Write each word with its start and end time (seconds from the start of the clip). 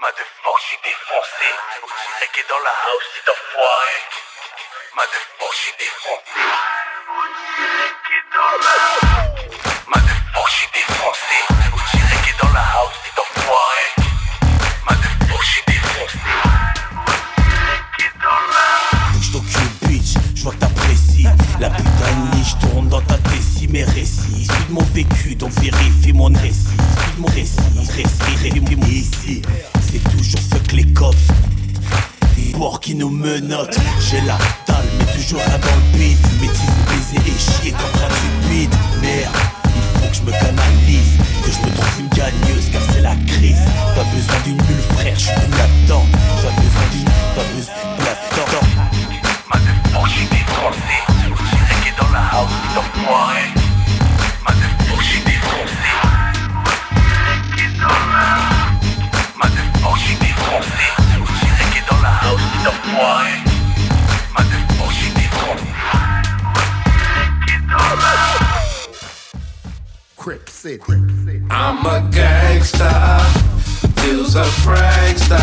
M'a 0.00 0.10
de 0.12 0.24
force 0.42 0.76
défoncé, 0.82 1.50
t'es 2.32 2.44
dans 2.48 2.58
la 2.58 2.70
house, 2.70 3.04
c'est 3.12 3.30
enfoiré. 3.30 3.96
M'a 4.94 5.04
de 5.04 5.20
force 5.38 5.76
défoncé, 5.78 6.40
t'es 8.08 8.22
dans 8.34 8.56
la 8.64 8.89
niche 22.40 22.56
tourne 22.58 22.88
dans 22.88 23.00
ta 23.02 23.16
tessie, 23.18 23.68
mes 23.68 23.84
récits. 23.84 24.40
Issus 24.40 24.66
de 24.68 24.72
mon 24.72 24.84
vécu, 24.94 25.34
donc 25.34 25.52
vérifie 25.60 26.12
mon 26.12 26.26
récit. 26.26 26.76
De 27.16 27.22
mon 27.22 27.28
récit, 27.28 27.60
récit, 27.76 28.36
récit, 28.42 28.90
ici. 28.90 29.42
C'est 29.80 30.02
toujours 30.10 30.40
fuck 30.50 30.72
les 30.72 30.84
cops. 30.92 31.16
Porcs 32.60 32.80
qui 32.80 32.94
nous 32.94 33.08
menottent. 33.08 33.78
J'ai 34.10 34.20
la 34.20 34.36
dalle, 34.66 34.84
mais 34.98 35.06
toujours 35.14 35.40
rien 35.40 35.58
dans 35.58 35.76
le 35.76 35.98
beat. 35.98 36.18
Métis, 36.42 36.60
baiser 36.88 37.30
et 37.30 37.38
chier 37.38 37.72
comme 37.72 38.09
Crip 70.16 70.50
City. 70.50 70.82
I'm 71.50 71.86
a 71.86 72.06
gangster, 72.12 72.84
you's 74.04 74.34
a 74.34 74.44
prankster, 74.62 75.40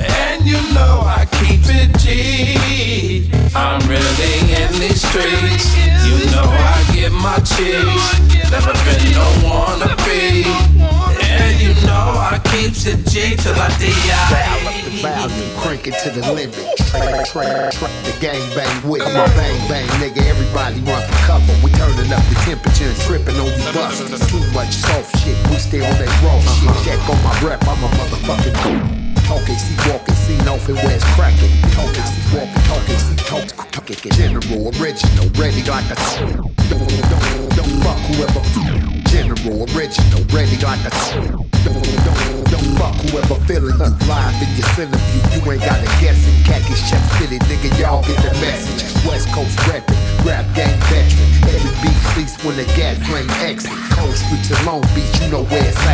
and 0.00 0.44
you 0.46 0.56
know 0.72 1.02
I 1.04 1.26
keep 1.32 1.60
it 1.66 1.96
G. 1.98 3.30
I'm 3.54 3.80
really 3.86 4.54
in 4.54 4.72
these 4.80 5.06
streets, 5.06 5.76
you 6.06 6.16
know 6.32 6.48
I 6.48 6.82
get 6.94 7.12
my 7.12 7.38
cheese. 7.40 8.34
Volume, 15.04 15.52
crank 15.60 15.86
it 15.86 15.96
to 16.04 16.10
the 16.10 16.24
limit. 16.32 16.54
The 16.54 18.14
gang 18.20 18.40
bang 18.56 18.88
with 18.88 19.02
Come 19.02 19.16
on, 19.16 19.28
bang 19.36 19.60
bang, 19.68 19.88
nigga. 20.00 20.22
Everybody 20.24 20.80
run 20.80 21.02
for 21.04 21.18
cover. 21.28 21.54
We 21.62 21.70
turning 21.76 22.12
up 22.12 22.24
the 22.30 22.36
temperature 22.46 22.88
and 22.88 22.98
tripping 23.04 23.36
on 23.36 23.52
you 23.52 23.72
busters. 23.74 24.22
Too 24.30 24.40
much 24.56 24.72
soft 24.72 25.12
shit. 25.20 25.36
We 25.48 25.56
stay 25.60 25.82
on 25.84 25.92
that 25.98 26.12
raw 26.24 26.38
shit. 26.40 26.70
Uh-huh. 26.70 26.84
Check 26.84 27.00
on 27.10 27.18
my 27.20 27.34
rep. 27.44 27.60
I'm 27.68 27.82
a 27.84 27.88
motherfucking 27.98 28.56
dude. 28.64 29.04
Talking, 29.24 29.56
see, 29.56 29.76
walking, 29.88 30.14
see, 30.14 30.36
off 30.48 30.68
and 30.68 30.76
where's 30.84 31.04
cracking. 31.16 31.52
Talking, 31.72 32.04
see, 32.04 32.24
walking, 32.36 32.64
talking, 32.68 33.00
see, 33.00 33.16
talking, 33.24 33.56
talking. 33.72 34.12
General, 34.12 34.68
original, 34.80 35.28
ready 35.40 35.64
like 35.64 35.88
a. 35.88 35.96
Don't, 36.68 36.84
don't, 36.84 37.56
don't 37.56 37.72
fuck 37.80 38.00
whoever. 38.12 38.44
General, 39.08 39.64
original, 39.72 40.20
ready 40.28 40.56
like 40.60 40.84
a. 40.84 40.92
Don't, 41.64 41.80
don't, 41.80 41.80
don't 41.80 42.03
fuck 42.03 42.03
whoever 43.10 43.36
feeling 43.44 43.76
you 43.76 43.84
live 43.84 44.38
in 44.40 44.50
your 44.56 44.70
interview. 44.80 45.20
You 45.34 45.40
ain't 45.52 45.64
gotta 45.64 45.90
guess 46.00 46.20
it. 46.24 46.36
Khakis 46.46 46.80
check 46.88 47.02
fitted, 47.18 47.42
nigga. 47.48 47.70
Y'all 47.80 48.02
get 48.02 48.16
the 48.22 48.32
message. 48.40 48.82
West 49.06 49.28
Coast 49.32 49.56
reppin', 49.68 49.98
rap 50.24 50.44
gang 50.54 50.78
veteran. 50.88 51.28
Every 51.54 51.74
beat 51.82 52.00
cease 52.14 52.36
when 52.44 52.56
the 52.56 52.64
gas 52.76 52.96
flame 53.06 53.30
exit. 53.44 53.72
Cold 53.92 54.14
Street 54.14 54.44
to 54.48 54.54
Long 54.64 54.82
Beach, 54.94 55.14
you 55.20 55.28
know 55.30 55.44
where 55.44 55.64
it's 55.66 55.78
active. 55.86 55.93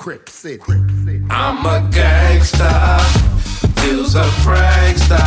Crip 0.00 0.30
City. 0.30 0.62
I'm 1.28 1.66
a 1.66 1.86
gangster, 1.92 2.64
you's 3.84 4.14
a 4.14 4.24
prankster, 4.40 5.20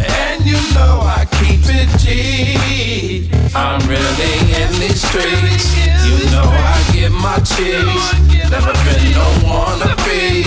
and 0.00 0.42
you 0.42 0.56
know 0.72 1.02
I 1.04 1.26
keep 1.32 1.60
it 1.66 1.90
G. 2.00 3.28
I'm 3.54 3.78
really 3.86 4.32
in 4.56 4.72
these 4.80 5.06
streets, 5.06 5.76
you 6.06 6.16
know 6.32 6.48
I 6.48 6.82
get 6.94 7.12
my 7.12 7.36
cheese. 7.40 8.50
Never 8.50 8.72
been 8.72 9.12
no 9.12 9.28
wannabe, 9.44 10.46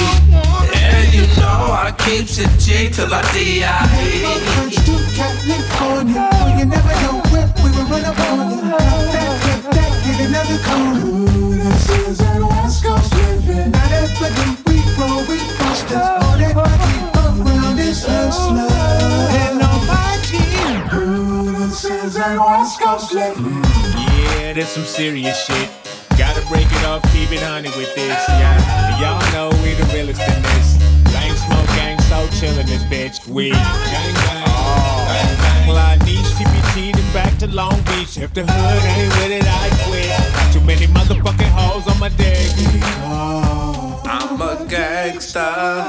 and 0.75 1.13
you 1.13 1.27
know 1.37 1.69
I 1.77 1.93
keeps 1.95 2.39
it 2.39 2.49
G 2.57 2.89
till 2.89 3.13
I 3.13 3.21
die. 3.21 5.06
Ooh, 22.07 22.09
this 22.09 22.39
West 22.39 22.79
Coast 22.79 23.13
living. 23.13 23.61
Yeah, 24.39 24.53
that's 24.53 24.69
some 24.69 24.85
serious 24.85 25.45
shit. 25.45 25.69
Gotta 26.17 26.39
break 26.47 26.65
it 26.65 26.85
off, 26.85 27.03
keep 27.11 27.33
it 27.33 27.41
honey 27.41 27.67
with 27.75 27.93
this. 27.95 28.29
Yeah, 28.29 29.01
y'all 29.01 29.19
know 29.33 29.49
we 29.61 29.73
the 29.73 29.83
realest 29.93 30.21
in 30.21 30.41
this. 30.41 30.77
Lame 31.13 31.35
smoke 31.35 31.67
gang, 31.75 31.99
so 32.07 32.25
chillin' 32.39 32.65
this 32.65 32.83
bitch. 32.83 33.27
We 33.27 33.51
gang 33.51 33.59
bang. 33.59 34.13
Gang 34.23 35.37
bang. 35.37 35.67
Well, 35.67 35.77
I 35.77 35.97
need 36.05 36.23
TBT 36.39 36.93
then 36.95 37.13
back 37.13 37.37
to 37.39 37.47
Long 37.47 37.75
Beach. 37.91 38.17
If 38.17 38.33
the 38.33 38.45
hood 38.45 38.83
ain't 38.87 39.13
with 39.17 39.31
it, 39.31 39.45
I 39.45 39.69
quit. 39.89 40.07
Got 40.33 40.53
too 40.53 40.61
many 40.61 40.87
motherfucking 40.87 41.51
hoes 41.51 41.87
on 41.91 41.99
my 41.99 42.07
dick. 42.09 42.53
I'm 44.07 44.41
a 44.41 44.65
gangster, 44.69 45.83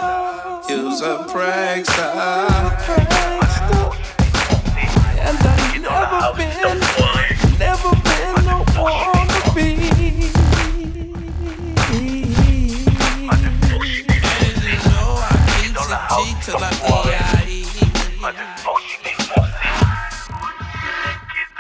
you's 0.69 1.01
a 1.01 1.19
prankster. 1.31 3.38
And 5.29 5.37
I 5.37 5.77
never 5.77 6.33
been, 6.39 6.49
never 7.59 7.93
been 8.01 8.47
no 8.47 8.65
défoncé. 8.75 9.77
You 15.63 15.69
know 15.75 15.85
I. 15.85 15.99
Motherfuck, 18.21 18.81
j'suis 18.81 19.03
défoncé. 19.05 19.43
On 20.31 20.49
dirait 20.81 21.17
qu'il 21.21 21.37
est 21.37 21.53